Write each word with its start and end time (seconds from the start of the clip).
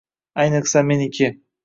Ayniqsa 0.43 0.83
meniki 0.87 1.29